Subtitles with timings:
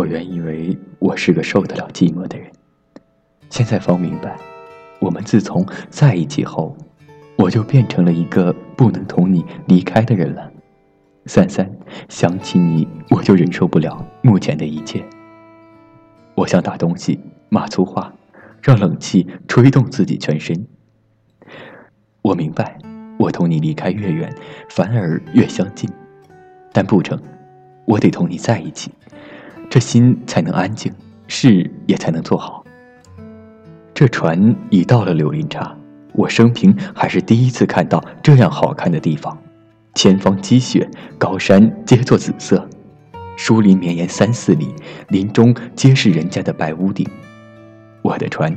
[0.00, 2.50] 我原以为我是个受得了寂寞的人，
[3.50, 4.34] 现在方明白，
[4.98, 6.74] 我们自从在一起后，
[7.36, 10.50] 我就变成了一个不能同你离开的人了。
[11.26, 11.70] 三三，
[12.08, 15.04] 想起你，我就忍受不了目前的一切。
[16.34, 17.20] 我想打东西，
[17.50, 18.10] 骂粗话，
[18.62, 20.66] 让冷气吹动自己全身。
[22.22, 22.78] 我明白，
[23.18, 24.34] 我同你离开越远，
[24.70, 25.90] 反而越相近，
[26.72, 27.20] 但不成，
[27.84, 28.90] 我得同你在一起，
[29.70, 30.92] 这心才能安静，
[31.28, 32.64] 事也才能做好。
[33.94, 35.72] 这船已到了柳林岔，
[36.12, 39.38] 我生平还是第一次看到这样好看的地方。
[39.94, 42.68] 前方积雪，高山皆作紫色，
[43.36, 44.74] 树林绵延三四里，
[45.08, 47.06] 林中皆是人家的白屋顶。
[48.02, 48.52] 我的船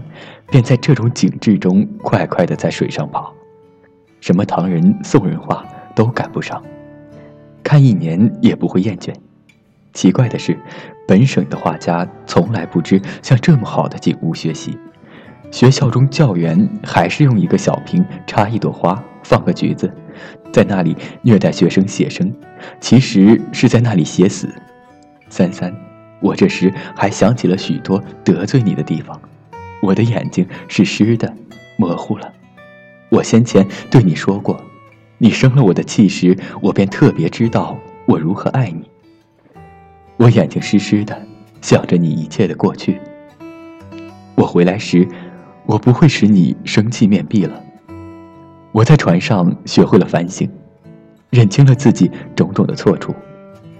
[0.49, 3.31] 便在这种景致中快快地在水上跑，
[4.19, 6.59] 什么唐人、宋人画都赶不上，
[7.61, 9.13] 看一年也不会厌倦。
[9.93, 10.57] 奇怪的是，
[11.07, 14.77] 本省的画家从来不知向这么好的景物学习。
[15.51, 19.91] 学校中教员还是用一个小瓶插一朵花，放个橘子。
[20.51, 22.33] 在那里虐待学生写生，
[22.79, 24.49] 其实是在那里写死。
[25.29, 25.71] 三三，
[26.21, 29.19] 我这时还想起了许多得罪你的地方，
[29.81, 31.31] 我的眼睛是湿的，
[31.77, 32.31] 模糊了。
[33.09, 34.59] 我先前对你说过，
[35.19, 38.89] 你生了我的气时，我便特别知道我如何爱你。
[40.23, 41.21] 我眼睛湿湿的，
[41.59, 42.97] 想着你一切的过去。
[44.35, 45.05] 我回来时，
[45.65, 47.61] 我不会使你生气面壁了。
[48.71, 50.49] 我在船上学会了反省，
[51.29, 53.13] 认清了自己种种的错处，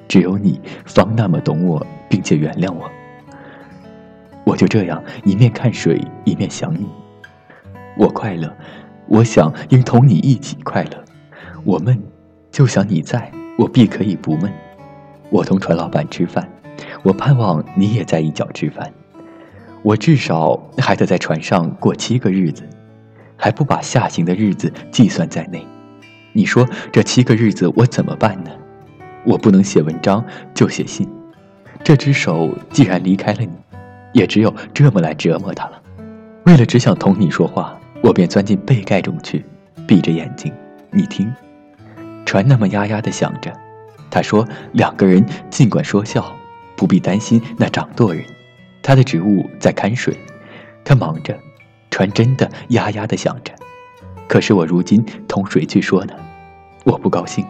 [0.05, 2.91] 只有你方那么懂我，并且原谅我。
[4.43, 6.85] 我就这样一面看水，一面想你。
[7.97, 8.53] 我快乐，
[9.07, 10.97] 我想应同你一起快乐；
[11.63, 11.97] 我闷，
[12.51, 14.51] 就想你在，我必可以不闷。
[15.33, 16.47] 我同船老板吃饭，
[17.01, 18.93] 我盼望你也在一角吃饭。
[19.81, 22.63] 我至少还得在船上过七个日子。
[23.35, 25.65] 还不把下行的日子计算在内，
[26.33, 28.51] 你说这七个日子我怎么办呢？
[29.25, 30.23] 我不能写文章，
[30.53, 31.09] 就写信。
[31.83, 33.49] 这只手既然离开了你，
[34.13, 35.81] 也只有这么来折磨他了。
[36.45, 39.43] 为了只想同你说话，我便钻进被盖中去，
[39.87, 40.53] 闭着眼睛。
[40.91, 41.33] 你听，
[42.23, 43.51] 船那么呀呀的响着。
[44.13, 46.31] 他说两个人尽管说笑，
[46.75, 48.23] 不必担心那掌舵人，
[48.83, 50.15] 他的职务在看水，
[50.85, 51.35] 他忙着。
[51.89, 53.51] 船真的呀呀的响着，
[54.27, 56.13] 可是我如今同谁去说呢？
[56.83, 57.43] 我不高兴。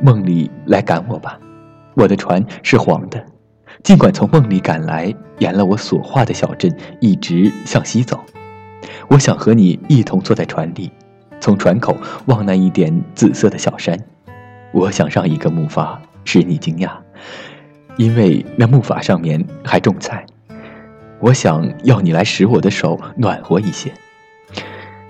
[0.00, 1.38] 梦里来赶我吧，
[1.92, 3.22] 我的船是黄的，
[3.82, 8.18] 尽管从梦里赶来，沿了我所画的小镇一直向西走。
[9.08, 10.90] 我想和你一同坐在船里，
[11.38, 11.94] 从船口
[12.28, 13.98] 望那一点紫色的小山。
[14.76, 16.90] 我想上一个木筏，使你惊讶，
[17.96, 20.26] 因为那木筏上面还种菜。
[21.18, 23.90] 我想要你来使我的手暖和一些。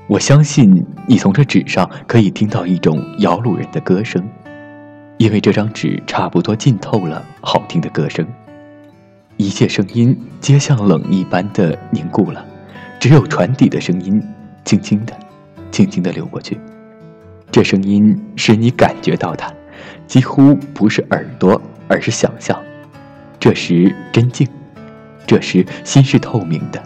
[0.06, 4.24] 我相信你从这纸上可以听到一种摇橹人的歌声，
[5.18, 8.24] 因为这张纸差不多浸透了好听的歌声。
[9.36, 12.46] 一切声音皆像冷一般的凝固了，
[13.00, 14.22] 只有船底的声音，
[14.64, 15.12] 轻轻的、
[15.72, 16.56] 轻轻的流过去。
[17.56, 19.50] 这声音使你感觉到它，
[20.06, 21.58] 几乎不是耳朵，
[21.88, 22.62] 而是想象。
[23.40, 24.46] 这时真静。
[25.26, 26.78] 这时心是透明的，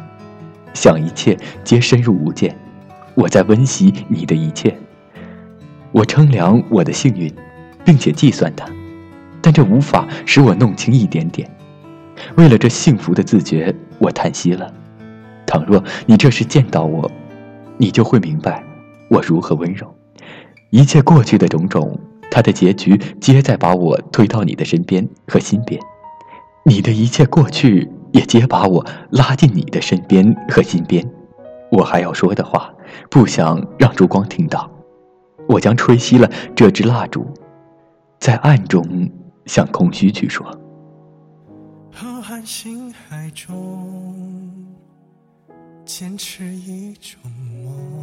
[0.73, 2.57] 想一切皆深入无间。
[3.17, 4.73] 我在温习你的一切，
[5.91, 7.35] 我称量我的幸运，
[7.85, 8.65] 并且计算它，
[9.43, 11.51] 但这无法使我弄清一点点。
[12.37, 14.73] 为了这幸福的自觉，我叹息了。
[15.45, 17.11] 倘若你这时见到我，
[17.77, 18.63] 你就会明白
[19.09, 19.93] 我如何温柔。
[20.71, 21.99] 一切过去的种种，
[22.31, 25.81] 它的结局皆在把我推到你的身边和心边。
[26.65, 27.91] 你的一切过去。
[28.13, 31.09] 也皆把我拉进你的身边和心边，
[31.71, 32.75] 我还要说的话，
[33.09, 34.69] 不想让烛光听到。
[35.49, 37.25] 我将吹熄了这支蜡烛，
[38.19, 38.85] 在暗中
[39.47, 40.45] 向空虚去说。
[41.93, 44.67] 浩瀚星海中，
[45.85, 47.21] 坚持一种
[47.65, 48.03] 梦，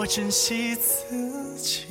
[0.00, 1.84] 我珍惜自己，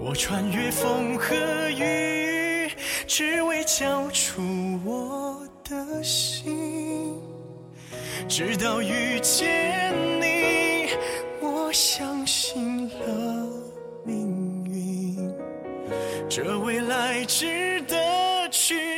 [0.00, 1.34] 我穿越风和
[1.72, 2.70] 雨。
[3.06, 4.40] 只为交出
[4.82, 7.20] 我的心。
[8.26, 10.88] 直到遇见你，
[11.42, 13.46] 我相信了
[14.06, 15.30] 命运，
[16.30, 18.97] 这未来值得去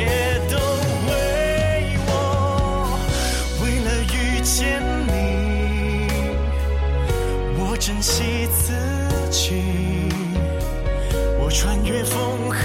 [8.01, 8.73] 惜自
[9.29, 9.61] 己，
[11.39, 12.57] 我穿越风和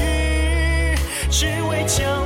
[0.00, 0.94] 雨，
[1.28, 2.25] 只为将